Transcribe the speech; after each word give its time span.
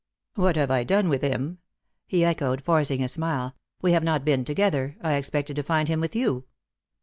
"What 0.33 0.55
have 0.55 0.71
I 0.71 0.83
done 0.83 1.09
with 1.09 1.21
him?" 1.21 1.59
he 2.07 2.25
echoed, 2.25 2.63
forcing 2.63 3.03
a 3.03 3.07
smile. 3.07 3.55
"We 3.83 3.91
have 3.91 4.03
not 4.03 4.25
been 4.25 4.43
together. 4.43 4.97
I 4.99 5.13
expected 5.13 5.55
to 5.57 5.61
find 5.61 5.87
him 5.89 5.99
with 6.01 6.15
you." 6.15 6.45